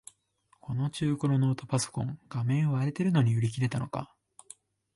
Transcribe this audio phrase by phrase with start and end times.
[0.59, 4.15] この中古のノートパソコン、画面割れてるのに売り切れたのか